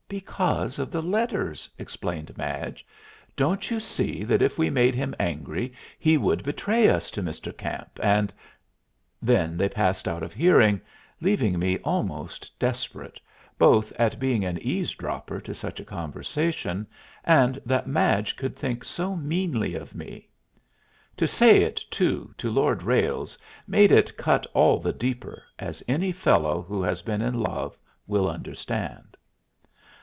[0.11, 2.85] "Because of the letters," explained Madge.
[3.37, 7.55] "Don't you see that if we made him angry he would betray us to Mr.
[7.57, 8.33] Camp, and"
[9.31, 10.81] Then they passed out of hearing,
[11.21, 13.21] leaving me almost desperate,
[13.57, 16.87] both at being an eavesdropper to such a conversation,
[17.23, 20.27] and that Madge could think so meanly of me.
[21.15, 26.11] To say it, too, to Lord Ralles made it cut all the deeper, as any
[26.11, 27.77] fellow who has been in love
[28.07, 29.07] will understand.